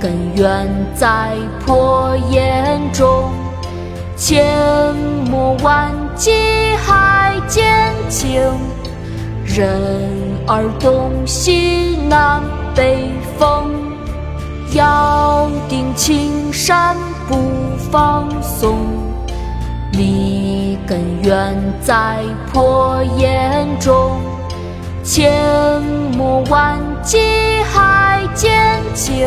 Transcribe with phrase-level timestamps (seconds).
[0.00, 1.32] 根源在
[1.64, 3.30] 破岩中。
[4.16, 4.94] 千
[5.30, 6.32] 磨万击
[6.84, 8.40] 还见青，
[9.44, 9.80] 人
[10.46, 12.42] 儿东西南
[12.74, 13.70] 北风。
[14.74, 16.94] 咬定青山
[17.26, 17.36] 不
[17.90, 18.76] 放松，
[19.92, 22.18] 立根源在
[22.52, 24.20] 破岩中。
[25.02, 25.80] 千
[26.16, 27.18] 磨万击
[27.72, 28.52] 还坚
[28.92, 29.26] 劲，